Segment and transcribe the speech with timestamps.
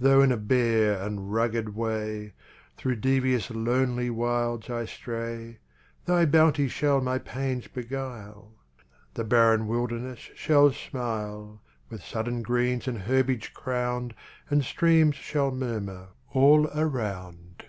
[0.00, 2.32] Though in a bare and rugged way,
[2.76, 5.60] Through devious lonely wilds, I stray,
[6.04, 8.54] Thy bounty shall my pains beguile;
[9.14, 14.16] The barren wilderness shall smile, With sudden greens and herbage crowned,
[14.50, 17.64] And streams shall murmur all around.